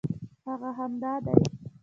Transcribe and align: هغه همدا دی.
هغه 0.45 0.69
همدا 0.79 1.13
دی. 1.25 1.33